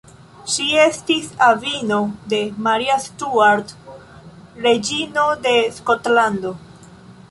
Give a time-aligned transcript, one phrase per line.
[0.51, 1.99] Ŝi estis avino
[2.33, 3.77] de Maria Stuart,
[4.67, 6.61] reĝino de Skotlando.